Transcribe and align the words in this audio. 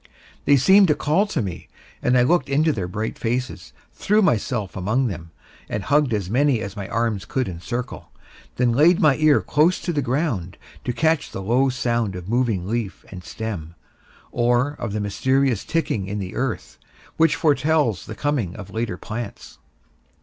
They 0.45 0.57
seemed 0.57 0.87
to 0.87 0.95
call 0.95 1.27
to 1.27 1.43
me, 1.43 1.67
and 2.01 2.17
I 2.17 2.23
looked 2.23 2.49
into 2.49 2.71
their 2.73 2.87
bright 2.87 3.19
faces, 3.19 3.71
threw 3.93 4.23
myself 4.23 4.75
among 4.75 5.05
them, 5.09 5.29
and 5.69 5.83
hugged 5.83 6.11
as 6.11 6.27
many 6.27 6.59
as 6.61 6.75
my 6.75 6.89
arms 6.89 7.23
could 7.23 7.47
encircle, 7.47 8.09
then 8.55 8.71
laid 8.71 8.99
my 8.99 9.15
ear 9.17 9.41
close 9.41 9.79
to 9.81 9.93
the 9.93 10.01
ground 10.01 10.57
to 10.85 10.91
catch 10.91 11.29
the 11.29 11.43
low 11.43 11.69
sound 11.69 12.15
of 12.15 12.27
moving 12.27 12.67
leaf 12.67 13.05
and 13.11 13.23
stem, 13.23 13.75
or 14.31 14.69
of 14.79 14.91
the 14.93 14.99
mysterious 14.99 15.63
ticking 15.63 16.07
in 16.07 16.17
the 16.17 16.33
earth, 16.33 16.79
which 17.17 17.35
foretells 17.35 18.07
the 18.07 18.15
coming 18.15 18.55
of 18.55 18.71
later 18.71 18.97
plants. 18.97 19.59